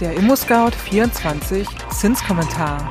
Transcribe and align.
der 0.00 0.14
ImmoScout 0.14 0.70
24 0.70 1.68
Zinskommentar. 1.90 2.88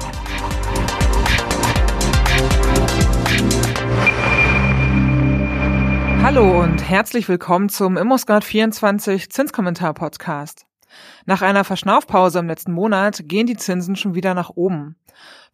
Hallo 6.22 6.62
und 6.62 6.78
herzlich 6.88 7.28
willkommen 7.28 7.70
zum 7.70 7.98
ImmoScout 7.98 8.42
24 8.42 9.32
Zinskommentar 9.32 9.96
Podcast. 9.96 10.68
Nach 11.26 11.42
einer 11.42 11.64
Verschnaufpause 11.64 12.38
im 12.40 12.48
letzten 12.48 12.74
Monat 12.74 13.24
gehen 13.26 13.48
die 13.48 13.58
Zinsen 13.58 13.96
schon 13.96 14.14
wieder 14.14 14.36
nach 14.36 14.52
oben. 14.52 14.96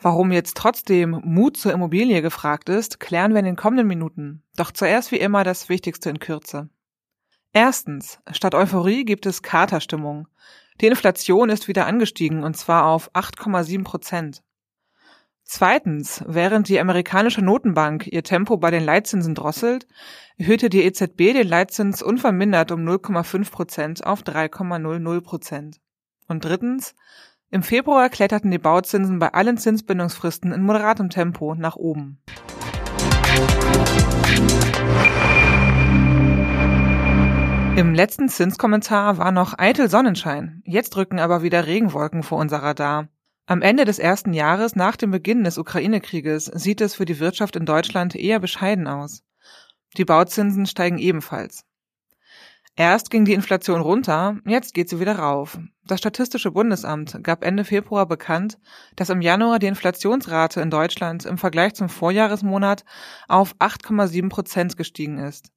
Warum 0.01 0.33
jetzt 0.33 0.57
trotzdem 0.57 1.21
Mut 1.23 1.55
zur 1.55 1.71
Immobilie 1.71 2.21
gefragt 2.21 2.67
ist, 2.67 2.99
klären 2.99 3.31
wir 3.31 3.39
in 3.39 3.45
den 3.45 3.55
kommenden 3.55 3.87
Minuten. 3.87 4.43
Doch 4.57 4.71
zuerst 4.71 5.13
wie 5.13 5.19
immer 5.19 5.45
das 5.45 5.69
Wichtigste 5.69 6.09
in 6.09 6.19
Kürze. 6.19 6.67
Erstens, 7.53 8.19
statt 8.31 8.55
Euphorie 8.55 9.05
gibt 9.05 9.25
es 9.25 9.41
Katerstimmung. 9.41 10.27
Die 10.81 10.87
Inflation 10.87 11.49
ist 11.49 11.67
wieder 11.67 11.85
angestiegen 11.85 12.43
und 12.43 12.57
zwar 12.57 12.85
auf 12.85 13.09
8,7 13.13 13.83
Prozent. 13.83 14.41
Zweitens, 15.43 16.23
während 16.27 16.67
die 16.67 16.79
amerikanische 16.79 17.41
Notenbank 17.41 18.07
ihr 18.07 18.23
Tempo 18.23 18.57
bei 18.57 18.71
den 18.71 18.83
Leitzinsen 18.83 19.35
drosselt, 19.35 19.87
erhöhte 20.37 20.69
die 20.69 20.83
EZB 20.83 21.33
den 21.33 21.47
Leitzins 21.47 22.01
unvermindert 22.01 22.71
um 22.71 22.81
0,5 22.81 23.51
Prozent 23.51 24.05
auf 24.05 24.23
3,00 24.23 25.21
Prozent. 25.21 25.77
Und 26.27 26.43
drittens, 26.43 26.95
im 27.51 27.61
Februar 27.61 28.09
kletterten 28.09 28.49
die 28.49 28.57
Bauzinsen 28.57 29.19
bei 29.19 29.33
allen 29.33 29.57
Zinsbindungsfristen 29.57 30.51
in 30.51 30.63
moderatem 30.63 31.09
Tempo 31.09 31.53
nach 31.55 31.75
oben. 31.75 32.19
Im 37.77 37.93
letzten 37.93 38.29
Zinskommentar 38.29 39.17
war 39.17 39.33
noch 39.33 39.59
eitel 39.59 39.89
Sonnenschein. 39.89 40.61
Jetzt 40.63 40.95
rücken 40.95 41.19
aber 41.19 41.43
wieder 41.43 41.67
Regenwolken 41.67 42.23
vor 42.23 42.37
unser 42.37 42.59
Radar. 42.59 43.09
Am 43.47 43.61
Ende 43.61 43.83
des 43.83 43.99
ersten 43.99 44.31
Jahres 44.31 44.77
nach 44.77 44.95
dem 44.95 45.11
Beginn 45.11 45.43
des 45.43 45.57
Ukraine-Krieges 45.57 46.45
sieht 46.45 46.79
es 46.79 46.95
für 46.95 47.03
die 47.03 47.19
Wirtschaft 47.19 47.57
in 47.57 47.65
Deutschland 47.65 48.15
eher 48.15 48.39
bescheiden 48.39 48.87
aus. 48.87 49.23
Die 49.97 50.05
Bauzinsen 50.05 50.65
steigen 50.65 50.99
ebenfalls. 50.99 51.65
Erst 52.77 53.09
ging 53.09 53.25
die 53.25 53.33
Inflation 53.33 53.81
runter, 53.81 54.37
jetzt 54.45 54.73
geht 54.73 54.87
sie 54.87 55.01
wieder 55.01 55.19
rauf. 55.19 55.59
Das 55.85 55.99
Statistische 55.99 56.51
Bundesamt 56.51 57.21
gab 57.23 57.43
Ende 57.43 57.65
Februar 57.65 58.05
bekannt, 58.05 58.57
dass 58.95 59.09
im 59.09 59.21
Januar 59.21 59.59
die 59.59 59.67
Inflationsrate 59.67 60.61
in 60.61 60.69
Deutschland 60.69 61.25
im 61.25 61.37
Vergleich 61.37 61.73
zum 61.73 61.89
Vorjahresmonat 61.89 62.85
auf 63.27 63.53
8,7 63.57 64.29
Prozent 64.29 64.77
gestiegen 64.77 65.17
ist. 65.17 65.51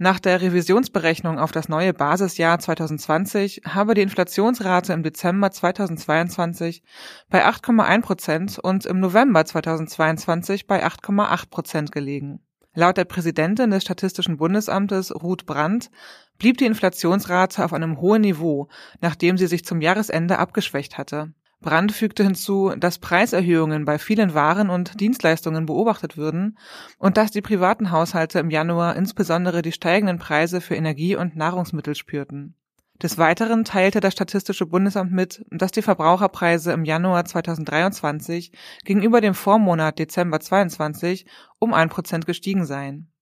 Nach 0.00 0.20
der 0.20 0.40
Revisionsberechnung 0.40 1.40
auf 1.40 1.50
das 1.50 1.68
neue 1.68 1.92
Basisjahr 1.92 2.60
2020 2.60 3.62
habe 3.66 3.94
die 3.94 4.02
Inflationsrate 4.02 4.92
im 4.92 5.02
Dezember 5.02 5.50
2022 5.50 6.84
bei 7.28 7.44
8,1 7.44 8.02
Prozent 8.02 8.58
und 8.60 8.86
im 8.86 9.00
November 9.00 9.44
2022 9.44 10.68
bei 10.68 10.86
8,8 10.86 11.50
Prozent 11.50 11.90
gelegen. 11.90 12.38
Laut 12.74 12.96
der 12.96 13.06
Präsidentin 13.06 13.72
des 13.72 13.82
Statistischen 13.82 14.36
Bundesamtes 14.36 15.12
Ruth 15.12 15.46
Brandt 15.46 15.90
blieb 16.38 16.58
die 16.58 16.66
Inflationsrate 16.66 17.64
auf 17.64 17.72
einem 17.72 18.00
hohen 18.00 18.20
Niveau, 18.20 18.68
nachdem 19.00 19.36
sie 19.36 19.48
sich 19.48 19.64
zum 19.64 19.80
Jahresende 19.80 20.38
abgeschwächt 20.38 20.96
hatte. 20.96 21.32
Brand 21.60 21.90
fügte 21.90 22.22
hinzu, 22.22 22.72
dass 22.76 23.00
Preiserhöhungen 23.00 23.84
bei 23.84 23.98
vielen 23.98 24.32
Waren 24.32 24.70
und 24.70 25.00
Dienstleistungen 25.00 25.66
beobachtet 25.66 26.16
würden 26.16 26.56
und 26.98 27.16
dass 27.16 27.32
die 27.32 27.42
privaten 27.42 27.90
Haushalte 27.90 28.38
im 28.38 28.50
Januar 28.50 28.94
insbesondere 28.94 29.62
die 29.62 29.72
steigenden 29.72 30.18
Preise 30.18 30.60
für 30.60 30.76
Energie 30.76 31.16
und 31.16 31.34
Nahrungsmittel 31.34 31.96
spürten. 31.96 32.54
Des 33.02 33.16
Weiteren 33.16 33.64
teilte 33.64 34.00
das 34.00 34.12
Statistische 34.12 34.66
Bundesamt 34.66 35.12
mit, 35.12 35.44
dass 35.50 35.70
die 35.70 35.82
Verbraucherpreise 35.82 36.72
im 36.72 36.84
Januar 36.84 37.24
2023 37.24 38.52
gegenüber 38.84 39.20
dem 39.20 39.34
Vormonat 39.34 39.98
Dezember 39.98 40.40
22 40.40 41.26
um 41.60 41.74
ein 41.74 41.90
Prozent 41.90 42.26
gestiegen 42.26 42.66
seien. 42.66 43.12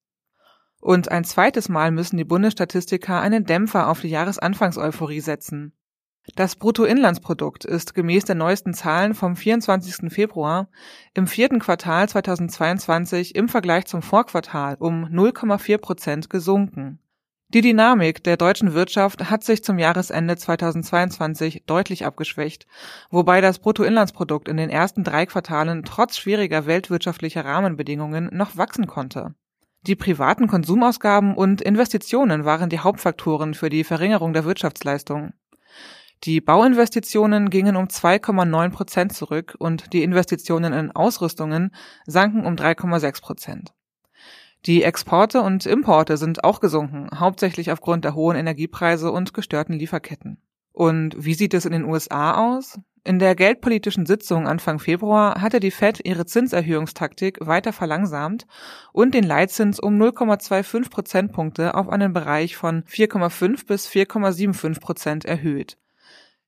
Und 0.80 1.10
ein 1.10 1.24
zweites 1.24 1.68
Mal 1.68 1.90
müssen 1.90 2.16
die 2.16 2.24
Bundesstatistiker 2.24 3.20
einen 3.20 3.44
Dämpfer 3.44 3.88
auf 3.88 4.00
die 4.00 4.08
Jahresanfangseuphorie 4.08 5.20
setzen. 5.20 5.72
Das 6.34 6.56
Bruttoinlandsprodukt 6.56 7.64
ist 7.64 7.94
gemäß 7.94 8.24
der 8.24 8.34
neuesten 8.34 8.74
Zahlen 8.74 9.14
vom 9.14 9.36
24. 9.36 10.12
Februar 10.12 10.68
im 11.14 11.26
vierten 11.26 11.60
Quartal 11.60 12.08
2022 12.08 13.36
im 13.36 13.48
Vergleich 13.48 13.86
zum 13.86 14.02
Vorquartal 14.02 14.76
um 14.78 15.04
0,4 15.04 15.78
Prozent 15.78 16.30
gesunken. 16.30 16.98
Die 17.48 17.60
Dynamik 17.60 18.24
der 18.24 18.36
deutschen 18.36 18.74
Wirtschaft 18.74 19.30
hat 19.30 19.44
sich 19.44 19.62
zum 19.62 19.78
Jahresende 19.78 20.36
2022 20.36 21.62
deutlich 21.64 22.04
abgeschwächt, 22.04 22.66
wobei 23.08 23.40
das 23.40 23.60
Bruttoinlandsprodukt 23.60 24.48
in 24.48 24.56
den 24.56 24.68
ersten 24.68 25.04
drei 25.04 25.26
Quartalen 25.26 25.84
trotz 25.84 26.18
schwieriger 26.18 26.66
weltwirtschaftlicher 26.66 27.44
Rahmenbedingungen 27.44 28.30
noch 28.32 28.56
wachsen 28.56 28.88
konnte. 28.88 29.36
Die 29.82 29.94
privaten 29.94 30.48
Konsumausgaben 30.48 31.36
und 31.36 31.62
Investitionen 31.62 32.44
waren 32.44 32.68
die 32.68 32.80
Hauptfaktoren 32.80 33.54
für 33.54 33.70
die 33.70 33.84
Verringerung 33.84 34.32
der 34.32 34.44
Wirtschaftsleistung. 34.44 35.32
Die 36.24 36.40
Bauinvestitionen 36.40 37.50
gingen 37.50 37.76
um 37.76 37.86
2,9 37.86 38.70
Prozent 38.70 39.12
zurück 39.12 39.54
und 39.58 39.92
die 39.92 40.02
Investitionen 40.02 40.72
in 40.72 40.90
Ausrüstungen 40.90 41.72
sanken 42.06 42.46
um 42.46 42.54
3,6 42.54 43.22
Prozent. 43.22 43.72
Die 44.64 44.82
Exporte 44.82 45.42
und 45.42 45.66
Importe 45.66 46.16
sind 46.16 46.42
auch 46.42 46.58
gesunken, 46.58 47.08
hauptsächlich 47.20 47.70
aufgrund 47.70 48.04
der 48.04 48.14
hohen 48.14 48.36
Energiepreise 48.36 49.12
und 49.12 49.34
gestörten 49.34 49.74
Lieferketten. 49.74 50.38
Und 50.72 51.14
wie 51.24 51.34
sieht 51.34 51.54
es 51.54 51.64
in 51.64 51.72
den 51.72 51.84
USA 51.84 52.34
aus? 52.34 52.80
In 53.04 53.20
der 53.20 53.36
geldpolitischen 53.36 54.04
Sitzung 54.04 54.48
Anfang 54.48 54.80
Februar 54.80 55.40
hatte 55.40 55.60
die 55.60 55.70
Fed 55.70 56.00
ihre 56.04 56.26
Zinserhöhungstaktik 56.26 57.38
weiter 57.40 57.72
verlangsamt 57.72 58.46
und 58.92 59.14
den 59.14 59.22
Leitzins 59.22 59.78
um 59.78 59.96
0,25 59.96 60.90
Prozentpunkte 60.90 61.76
auf 61.76 61.88
einen 61.88 62.12
Bereich 62.12 62.56
von 62.56 62.82
4,5 62.82 63.66
bis 63.66 63.88
4,75 63.88 64.80
Prozent 64.80 65.24
erhöht. 65.24 65.78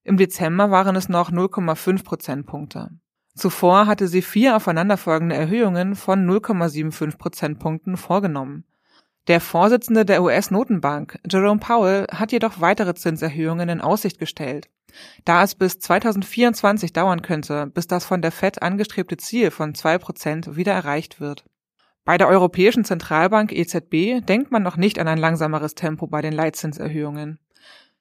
Im 0.04 0.16
Dezember 0.16 0.70
waren 0.70 0.96
es 0.96 1.08
noch 1.08 1.30
0,5 1.30 2.04
Prozentpunkte. 2.04 2.90
Zuvor 3.34 3.86
hatte 3.86 4.08
sie 4.08 4.22
vier 4.22 4.56
aufeinanderfolgende 4.56 5.36
Erhöhungen 5.36 5.94
von 5.94 6.28
0,75 6.28 7.16
Prozentpunkten 7.18 7.96
vorgenommen. 7.96 8.64
Der 9.28 9.40
Vorsitzende 9.40 10.04
der 10.04 10.22
US-Notenbank, 10.22 11.18
Jerome 11.30 11.60
Powell, 11.60 12.06
hat 12.10 12.32
jedoch 12.32 12.60
weitere 12.60 12.94
Zinserhöhungen 12.94 13.68
in 13.68 13.80
Aussicht 13.80 14.18
gestellt. 14.18 14.70
Da 15.24 15.42
es 15.42 15.54
bis 15.54 15.78
2024 15.78 16.92
dauern 16.92 17.22
könnte, 17.22 17.66
bis 17.66 17.86
das 17.86 18.06
von 18.06 18.22
der 18.22 18.32
Fed 18.32 18.62
angestrebte 18.62 19.18
Ziel 19.18 19.50
von 19.50 19.74
zwei 19.74 19.98
Prozent 19.98 20.56
wieder 20.56 20.72
erreicht 20.72 21.20
wird. 21.20 21.44
Bei 22.04 22.16
der 22.16 22.28
Europäischen 22.28 22.84
Zentralbank 22.84 23.52
EZB 23.52 24.24
denkt 24.26 24.50
man 24.50 24.62
noch 24.62 24.78
nicht 24.78 24.98
an 24.98 25.08
ein 25.08 25.18
langsameres 25.18 25.74
Tempo 25.74 26.06
bei 26.06 26.22
den 26.22 26.32
Leitzinserhöhungen. 26.32 27.38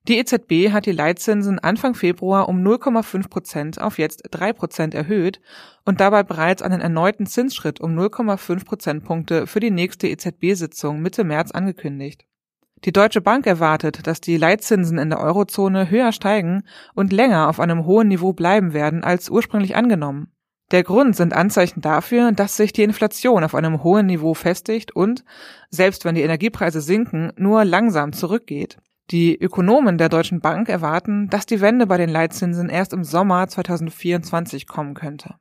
Die 0.07 0.19
EZB 0.19 0.71
hat 0.71 0.85
die 0.85 0.93
Leitzinsen 0.93 1.59
Anfang 1.59 1.93
Februar 1.93 2.47
um 2.47 2.65
0,5 2.65 3.29
Prozent 3.29 3.81
auf 3.81 3.97
jetzt 3.97 4.23
3 4.31 4.53
Prozent 4.53 4.93
erhöht 4.93 5.41
und 5.83 5.99
dabei 5.99 6.23
bereits 6.23 6.61
einen 6.61 6.79
erneuten 6.79 7.25
Zinsschritt 7.25 7.81
um 7.81 7.91
0,5 7.91 8.63
Prozentpunkte 8.63 9.47
für 9.47 9.59
die 9.59 9.71
nächste 9.71 10.07
EZB-Sitzung 10.07 11.01
Mitte 11.01 11.25
März 11.25 11.51
angekündigt. 11.51 12.25
Die 12.85 12.93
Deutsche 12.93 13.19
Bank 13.19 13.47
erwartet, 13.47 14.07
dass 14.07 14.21
die 14.21 14.37
Leitzinsen 14.37 14.97
in 14.97 15.09
der 15.09 15.19
Eurozone 15.19 15.89
höher 15.89 16.13
steigen 16.13 16.63
und 16.93 17.11
länger 17.11 17.49
auf 17.49 17.59
einem 17.59 17.85
hohen 17.85 18.07
Niveau 18.07 18.31
bleiben 18.31 18.71
werden 18.71 19.03
als 19.03 19.29
ursprünglich 19.29 19.75
angenommen. 19.75 20.31
Der 20.71 20.83
Grund 20.83 21.17
sind 21.17 21.33
Anzeichen 21.33 21.81
dafür, 21.81 22.31
dass 22.31 22.55
sich 22.55 22.71
die 22.71 22.83
Inflation 22.83 23.43
auf 23.43 23.55
einem 23.55 23.83
hohen 23.83 24.05
Niveau 24.05 24.33
festigt 24.35 24.95
und, 24.95 25.25
selbst 25.69 26.05
wenn 26.05 26.15
die 26.15 26.21
Energiepreise 26.21 26.79
sinken, 26.79 27.33
nur 27.35 27.65
langsam 27.65 28.13
zurückgeht. 28.13 28.77
Die 29.09 29.39
Ökonomen 29.39 29.97
der 29.97 30.09
Deutschen 30.09 30.41
Bank 30.41 30.67
erwarten, 30.67 31.29
dass 31.29 31.45
die 31.45 31.61
Wende 31.61 31.87
bei 31.87 31.97
den 31.97 32.09
Leitzinsen 32.09 32.67
erst 32.67 32.91
im 32.91 33.05
Sommer 33.05 33.47
2024 33.47 34.67
kommen 34.67 34.95
könnte. 34.95 35.35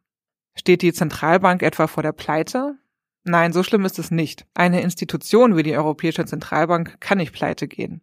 Steht 0.54 0.82
die 0.82 0.92
Zentralbank 0.92 1.62
etwa 1.62 1.88
vor 1.88 2.04
der 2.04 2.12
Pleite? 2.12 2.76
Nein, 3.24 3.52
so 3.52 3.64
schlimm 3.64 3.84
ist 3.84 3.98
es 3.98 4.12
nicht. 4.12 4.46
Eine 4.54 4.82
Institution 4.82 5.56
wie 5.56 5.64
die 5.64 5.76
Europäische 5.76 6.24
Zentralbank 6.24 7.00
kann 7.00 7.18
nicht 7.18 7.32
pleite 7.32 7.66
gehen. 7.66 8.02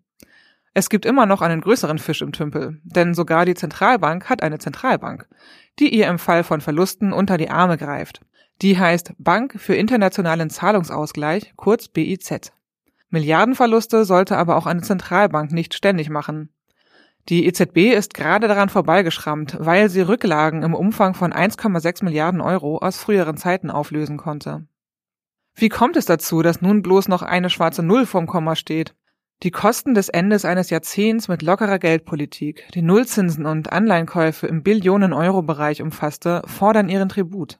Es 0.74 0.89
gibt 0.89 1.06
immer 1.06 1.25
noch 1.25 1.42
einen 1.42 1.62
größeren 1.62 1.98
Fisch 1.98 2.21
im 2.21 2.33
Tümpel, 2.33 2.81
denn 2.83 3.13
sogar 3.13 3.45
die 3.45 3.54
Zentralbank 3.54 4.30
hat 4.30 4.44
eine 4.44 4.59
Zentralbank, 4.59 5.30
die 5.80 5.95
ihr 5.95 6.07
im 6.07 6.19
Fall 6.19 6.44
von 6.44 6.59
Verlusten 6.59 7.13
unter 7.13 7.38
die 7.38 7.50
Arme 7.50 7.77
greift. 7.77 8.21
Die 8.62 8.77
heißt 8.77 9.13
Bank 9.18 9.56
für 9.57 9.75
internationalen 9.75 10.50
Zahlungsausgleich, 10.50 11.54
kurz 11.56 11.88
BIZ. 11.88 12.51
Milliardenverluste 13.13 14.06
sollte 14.06 14.39
aber 14.39 14.56
auch 14.56 14.65
eine 14.65 14.81
Zentralbank 14.81 15.51
nicht 15.51 15.75
ständig 15.75 16.10
machen. 16.10 16.50
Die 17.30 17.45
EZB 17.45 17.94
ist 17.94 18.15
gerade 18.15 18.48
daran 18.48 18.69
vorbeigeschrammt, 18.69 19.56
weil 19.60 19.88
sie 19.89 20.01
Rücklagen 20.01 20.63
im 20.63 20.74
Umfang 20.74 21.13
von 21.13 21.31
1,6 21.31 22.04
Milliarden 22.04 22.42
Euro 22.42 22.80
aus 22.80 22.98
früheren 22.98 23.38
Zeiten 23.38 23.69
auflösen 23.69 24.18
konnte. 24.18 24.65
Wie 25.54 25.69
kommt 25.69 25.95
es 25.95 26.06
dazu, 26.06 26.42
dass 26.42 26.63
nun 26.63 26.81
bloß 26.81 27.07
noch 27.07 27.21
eine 27.21 27.51
schwarze 27.51 27.83
Null 27.83 28.07
vorm 28.07 28.25
Komma 28.25 28.56
steht? 28.56 28.95
Die 29.44 29.51
Kosten 29.51 29.94
des 29.94 30.09
Endes 30.09 30.44
eines 30.44 30.71
Jahrzehnts 30.71 31.27
mit 31.27 31.44
lockerer 31.44 31.77
Geldpolitik, 31.77 32.68
die 32.74 32.81
Nullzinsen 32.81 33.45
und 33.45 33.71
Anleihenkäufe 33.71 34.48
im 34.48 34.63
Billionen-Euro-Bereich 34.63 35.83
umfasste, 35.83 36.42
fordern 36.48 36.89
ihren 36.89 37.09
Tribut. 37.09 37.59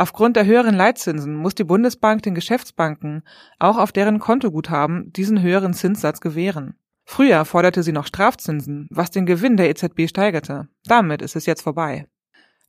Aufgrund 0.00 0.36
der 0.36 0.46
höheren 0.46 0.74
Leitzinsen 0.74 1.34
muss 1.34 1.54
die 1.54 1.64
Bundesbank 1.64 2.22
den 2.22 2.34
Geschäftsbanken 2.34 3.22
auch 3.58 3.76
auf 3.76 3.92
deren 3.92 4.18
Kontoguthaben 4.18 5.12
diesen 5.12 5.42
höheren 5.42 5.74
Zinssatz 5.74 6.22
gewähren. 6.22 6.72
Früher 7.04 7.44
forderte 7.44 7.82
sie 7.82 7.92
noch 7.92 8.06
Strafzinsen, 8.06 8.88
was 8.90 9.10
den 9.10 9.26
Gewinn 9.26 9.58
der 9.58 9.68
EZB 9.68 10.08
steigerte. 10.08 10.68
Damit 10.86 11.20
ist 11.20 11.36
es 11.36 11.44
jetzt 11.44 11.60
vorbei. 11.60 12.06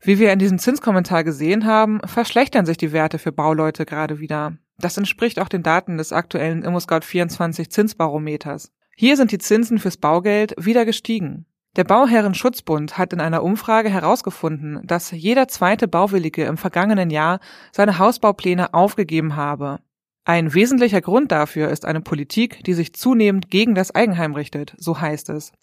Wie 0.01 0.19
wir 0.19 0.33
in 0.33 0.39
diesem 0.39 0.60
Zinskommentar 0.60 1.24
gesehen 1.24 1.66
haben, 1.66 2.01
verschlechtern 2.06 2.66
sich 2.66 2.75
die 2.75 2.92
Werte 2.92 3.18
für 3.18 3.31
Bauleute 3.31 3.86
gerade 3.86 4.19
wieder. 4.19 4.57
Das 4.78 4.98
entspricht 4.98 5.39
auch 5.39 5.48
den 5.48 5.63
Daten 5.63 5.98
des 5.98 6.12
aktuellen 6.12 6.66
ImmoScout24 6.66 7.69
Zinsbarometers. 7.69 8.74
Hier 8.94 9.16
sind 9.16 9.31
die 9.31 9.38
Zinsen 9.38 9.80
fürs 9.80 9.95
Baugeld 9.95 10.54
wieder 10.57 10.83
gestiegen. 10.83 11.45
Der 11.77 11.85
Bauherrenschutzbund 11.85 12.97
hat 12.97 13.13
in 13.13 13.21
einer 13.21 13.44
Umfrage 13.44 13.89
herausgefunden, 13.89 14.81
dass 14.83 15.12
jeder 15.12 15.47
zweite 15.47 15.88
Bauwillige 15.88 16.44
im 16.44 16.57
vergangenen 16.57 17.09
Jahr 17.09 17.39
seine 17.71 17.97
Hausbaupläne 17.97 18.73
aufgegeben 18.73 19.38
habe. 19.38 19.79
Ein 20.25 20.53
wesentlicher 20.53 21.00
Grund 21.00 21.31
dafür 21.31 21.69
ist 21.69 21.85
eine 21.85 22.01
Politik, 22.01 22.63
die 22.65 22.73
sich 22.73 22.94
zunehmend 22.94 23.50
gegen 23.50 23.73
das 23.73 23.95
Eigenheim 23.95 24.33
richtet, 24.33 24.75
so 24.77 25.00
heißt 25.00 25.29
es. 25.29 25.53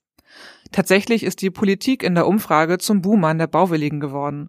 Tatsächlich 0.72 1.24
ist 1.24 1.42
die 1.42 1.50
Politik 1.50 2.02
in 2.02 2.14
der 2.14 2.26
Umfrage 2.26 2.78
zum 2.78 3.02
Buhmann 3.02 3.38
der 3.38 3.46
Bauwilligen 3.46 4.00
geworden. 4.00 4.48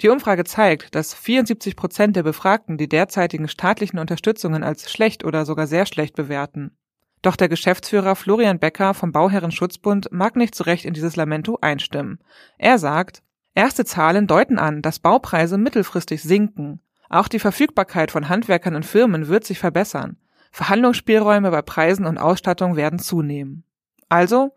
Die 0.00 0.08
Umfrage 0.08 0.44
zeigt, 0.44 0.94
dass 0.94 1.14
74 1.14 1.76
Prozent 1.76 2.16
der 2.16 2.22
Befragten 2.22 2.78
die 2.78 2.88
derzeitigen 2.88 3.46
staatlichen 3.46 3.98
Unterstützungen 3.98 4.64
als 4.64 4.90
schlecht 4.90 5.22
oder 5.22 5.44
sogar 5.44 5.66
sehr 5.66 5.86
schlecht 5.86 6.16
bewerten. 6.16 6.76
Doch 7.24 7.36
der 7.36 7.48
Geschäftsführer 7.48 8.16
Florian 8.16 8.58
Becker 8.58 8.92
vom 8.92 9.10
Bauherrenschutzbund 9.10 10.12
mag 10.12 10.36
nicht 10.36 10.54
zu 10.54 10.64
Recht 10.64 10.84
in 10.84 10.92
dieses 10.92 11.16
Lamento 11.16 11.56
einstimmen. 11.62 12.18
Er 12.58 12.78
sagt, 12.78 13.22
erste 13.54 13.86
Zahlen 13.86 14.26
deuten 14.26 14.58
an, 14.58 14.82
dass 14.82 14.98
Baupreise 14.98 15.56
mittelfristig 15.56 16.22
sinken. 16.22 16.82
Auch 17.08 17.28
die 17.28 17.38
Verfügbarkeit 17.38 18.10
von 18.10 18.28
Handwerkern 18.28 18.74
und 18.74 18.84
Firmen 18.84 19.28
wird 19.28 19.44
sich 19.44 19.58
verbessern. 19.58 20.18
Verhandlungsspielräume 20.52 21.50
bei 21.50 21.62
Preisen 21.62 22.04
und 22.04 22.18
Ausstattung 22.18 22.76
werden 22.76 22.98
zunehmen. 22.98 23.64
Also, 24.10 24.54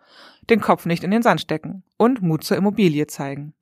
den 0.49 0.59
Kopf 0.59 0.85
nicht 0.85 1.05
in 1.05 1.11
den 1.11 1.21
Sand 1.21 1.39
stecken 1.39 1.83
und 1.95 2.21
Mut 2.21 2.43
zur 2.43 2.57
Immobilie 2.57 3.07
zeigen. 3.07 3.53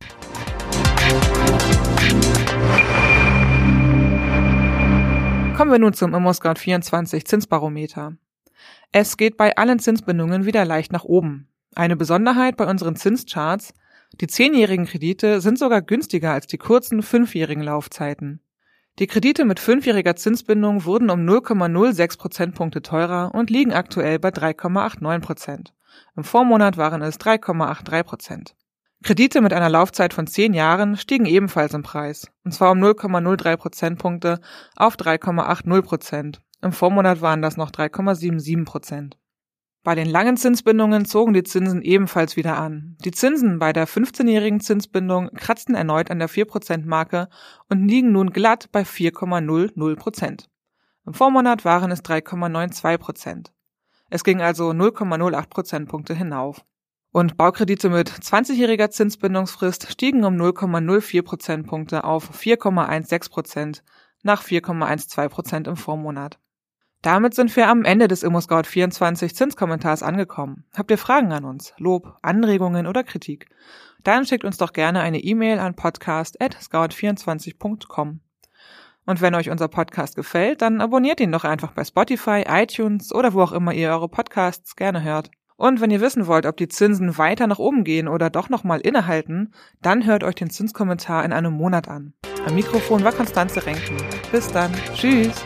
Kommen 5.55 5.71
wir 5.71 5.77
nun 5.77 5.93
zum 5.93 6.15
ImmoScout 6.15 6.55
24 6.57 7.27
Zinsbarometer. 7.27 8.17
Es 8.91 9.17
geht 9.17 9.37
bei 9.37 9.55
allen 9.57 9.79
Zinsbindungen 9.79 10.45
wieder 10.45 10.65
leicht 10.65 10.91
nach 10.91 11.03
oben. 11.03 11.47
Eine 11.75 11.95
Besonderheit 11.95 12.57
bei 12.57 12.65
unseren 12.65 12.95
Zinscharts, 12.95 13.73
die 14.21 14.27
zehnjährigen 14.27 14.85
Kredite 14.85 15.41
sind 15.41 15.59
sogar 15.59 15.81
günstiger 15.81 16.31
als 16.31 16.47
die 16.47 16.57
kurzen 16.57 17.03
fünfjährigen 17.03 17.63
Laufzeiten. 17.63 18.39
Die 18.97 19.07
Kredite 19.07 19.43
mit 19.43 19.59
fünfjähriger 19.59 20.15
Zinsbindung 20.15 20.85
wurden 20.85 21.09
um 21.09 21.19
0,06 21.27 22.17
Prozentpunkte 22.17 22.81
teurer 22.81 23.35
und 23.35 23.49
liegen 23.49 23.73
aktuell 23.73 24.19
bei 24.19 24.29
3,89 24.29 25.19
Prozent. 25.19 25.73
Im 26.15 26.23
Vormonat 26.23 26.77
waren 26.77 27.01
es 27.01 27.19
3,83 27.19 28.03
Prozent. 28.03 28.55
Kredite 29.03 29.41
mit 29.41 29.51
einer 29.51 29.69
Laufzeit 29.69 30.13
von 30.13 30.27
zehn 30.27 30.53
Jahren 30.53 30.95
stiegen 30.95 31.25
ebenfalls 31.25 31.73
im 31.73 31.83
Preis, 31.83 32.31
und 32.45 32.53
zwar 32.53 32.71
um 32.71 32.81
0,03 32.81 33.57
Prozentpunkte 33.57 34.39
auf 34.77 34.95
3,80 34.95 35.81
Prozent 35.81 36.41
im 36.65 36.71
Vormonat 36.71 37.21
waren 37.21 37.43
das 37.43 37.57
noch 37.57 37.69
3,77 37.69 38.65
Prozent. 38.65 39.17
Bei 39.83 39.93
den 39.93 40.09
langen 40.09 40.35
Zinsbindungen 40.35 41.05
zogen 41.05 41.35
die 41.35 41.43
Zinsen 41.43 41.83
ebenfalls 41.83 42.35
wieder 42.37 42.57
an. 42.57 42.97
Die 43.05 43.11
Zinsen 43.11 43.59
bei 43.59 43.71
der 43.71 43.87
15-jährigen 43.87 44.59
Zinsbindung 44.59 45.29
kratzten 45.35 45.75
erneut 45.75 46.09
an 46.09 46.17
der 46.17 46.27
4%-Marke 46.27 47.29
und 47.69 47.87
liegen 47.87 48.11
nun 48.11 48.31
glatt 48.31 48.69
bei 48.71 48.81
4,00 48.81 49.95
Prozent. 49.95 50.49
Im 51.05 51.13
Vormonat 51.13 51.65
waren 51.65 51.91
es 51.91 52.03
3,92 52.03 52.97
Prozent. 52.97 53.53
Es 54.09 54.23
ging 54.23 54.41
also 54.41 54.71
0,08 54.71 55.49
Prozentpunkte 55.49 56.15
hinauf. 56.15 56.65
Und 57.11 57.37
Baukredite 57.37 57.91
mit 57.91 58.09
20-jähriger 58.09 58.89
Zinsbindungsfrist 58.89 59.91
stiegen 59.91 60.23
um 60.23 60.35
0,04 60.35 61.21
Prozentpunkte 61.21 62.05
auf 62.05 62.31
4,16 62.31 63.29
Prozent 63.29 63.83
nach 64.23 64.41
4,12 64.41 65.29
Prozent 65.29 65.67
im 65.67 65.75
Vormonat. 65.75 66.39
Damit 67.05 67.33
sind 67.35 67.55
wir 67.55 67.69
am 67.69 67.85
Ende 67.85 68.07
des 68.07 68.25
ImmoScout24 68.25 69.35
Zinskommentars 69.35 70.01
angekommen. 70.01 70.63
Habt 70.75 70.89
ihr 70.89 70.97
Fragen 70.97 71.31
an 71.33 71.45
uns, 71.45 71.71
Lob, 71.77 72.17
Anregungen 72.23 72.87
oder 72.87 73.03
Kritik? 73.03 73.45
Dann 74.03 74.25
schickt 74.25 74.43
uns 74.43 74.57
doch 74.57 74.73
gerne 74.73 75.01
eine 75.01 75.19
E-Mail 75.19 75.59
an 75.59 75.75
podcast@scout24.com. 75.75 78.21
Und 79.05 79.21
wenn 79.21 79.35
euch 79.35 79.51
unser 79.51 79.67
Podcast 79.67 80.15
gefällt, 80.15 80.63
dann 80.63 80.81
abonniert 80.81 81.19
ihn 81.19 81.31
doch 81.31 81.43
einfach 81.43 81.73
bei 81.73 81.83
Spotify, 81.83 82.43
iTunes 82.47 83.13
oder 83.13 83.35
wo 83.35 83.43
auch 83.43 83.51
immer 83.51 83.75
ihr 83.75 83.91
eure 83.91 84.09
Podcasts 84.09 84.75
gerne 84.75 85.03
hört. 85.03 85.29
Und 85.57 85.81
wenn 85.81 85.91
ihr 85.91 86.01
wissen 86.01 86.25
wollt, 86.25 86.47
ob 86.47 86.57
die 86.57 86.69
Zinsen 86.69 87.19
weiter 87.19 87.45
nach 87.45 87.59
oben 87.59 87.83
gehen 87.83 88.07
oder 88.07 88.31
doch 88.31 88.49
nochmal 88.49 88.79
innehalten, 88.79 89.53
dann 89.79 90.07
hört 90.07 90.23
euch 90.23 90.33
den 90.33 90.49
Zinskommentar 90.49 91.23
in 91.23 91.33
einem 91.33 91.53
Monat 91.53 91.87
an. 91.87 92.15
Am 92.47 92.55
Mikrofon 92.55 93.03
war 93.03 93.11
Konstanze 93.11 93.63
Renken. 93.63 93.97
Bis 94.31 94.51
dann. 94.51 94.73
Tschüss. 94.95 95.45